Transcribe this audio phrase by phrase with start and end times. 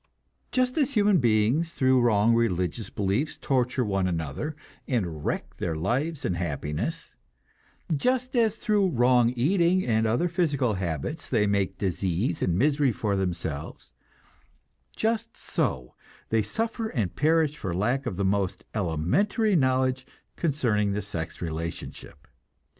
[0.51, 4.55] Just as human beings through wrong religious beliefs torture one another,
[4.87, 7.13] and wreck their lives and happiness;
[7.95, 13.15] just as through wrong eating and other physical habits they make disease and misery for
[13.15, 13.93] themselves;
[14.95, 15.93] just so
[16.29, 22.27] they suffer and perish for lack of the most elementary knowledge concerning the sex relationship.